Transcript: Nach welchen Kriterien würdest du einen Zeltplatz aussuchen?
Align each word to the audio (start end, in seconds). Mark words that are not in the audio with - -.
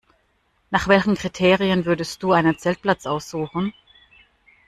Nach 0.71 0.87
welchen 0.87 1.13
Kriterien 1.13 1.85
würdest 1.85 2.23
du 2.23 2.31
einen 2.31 2.57
Zeltplatz 2.57 3.05
aussuchen? 3.05 3.71